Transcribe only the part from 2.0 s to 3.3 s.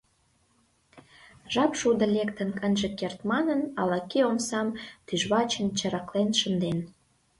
лектын ынже керт